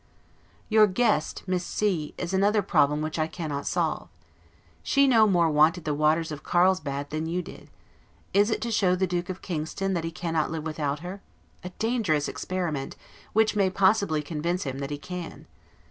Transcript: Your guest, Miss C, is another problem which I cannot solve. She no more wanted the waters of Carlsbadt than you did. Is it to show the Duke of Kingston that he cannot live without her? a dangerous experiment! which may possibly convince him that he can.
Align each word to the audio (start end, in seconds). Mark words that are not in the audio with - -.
Your 0.67 0.87
guest, 0.87 1.43
Miss 1.45 1.63
C, 1.63 2.15
is 2.17 2.33
another 2.33 2.63
problem 2.63 3.03
which 3.03 3.19
I 3.19 3.27
cannot 3.27 3.67
solve. 3.67 4.09
She 4.81 5.05
no 5.05 5.27
more 5.27 5.47
wanted 5.51 5.85
the 5.85 5.93
waters 5.93 6.31
of 6.31 6.41
Carlsbadt 6.41 7.11
than 7.11 7.27
you 7.27 7.43
did. 7.43 7.69
Is 8.33 8.49
it 8.49 8.61
to 8.61 8.71
show 8.71 8.95
the 8.95 9.05
Duke 9.05 9.29
of 9.29 9.43
Kingston 9.43 9.93
that 9.93 10.03
he 10.03 10.09
cannot 10.11 10.49
live 10.49 10.63
without 10.63 11.01
her? 11.01 11.21
a 11.63 11.69
dangerous 11.77 12.27
experiment! 12.27 12.95
which 13.33 13.55
may 13.55 13.69
possibly 13.69 14.23
convince 14.23 14.63
him 14.63 14.79
that 14.79 14.89
he 14.89 14.97
can. 14.97 15.45